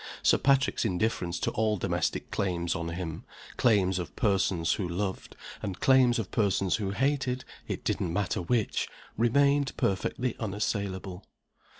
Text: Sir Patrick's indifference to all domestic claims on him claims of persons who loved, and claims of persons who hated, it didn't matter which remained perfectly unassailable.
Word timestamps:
Sir 0.23 0.39
Patrick's 0.39 0.83
indifference 0.83 1.37
to 1.41 1.51
all 1.51 1.77
domestic 1.77 2.31
claims 2.31 2.73
on 2.75 2.89
him 2.89 3.23
claims 3.55 3.99
of 3.99 4.15
persons 4.15 4.73
who 4.73 4.87
loved, 4.89 5.35
and 5.61 5.79
claims 5.79 6.17
of 6.17 6.31
persons 6.31 6.77
who 6.77 6.89
hated, 6.89 7.45
it 7.67 7.83
didn't 7.83 8.11
matter 8.11 8.41
which 8.41 8.87
remained 9.15 9.77
perfectly 9.77 10.35
unassailable. 10.39 11.27